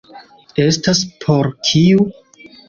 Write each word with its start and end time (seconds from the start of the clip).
Estas 0.63 1.01
por 1.25 1.51
kiu? 1.69 2.09